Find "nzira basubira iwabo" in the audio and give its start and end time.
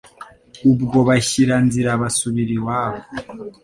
1.65-3.01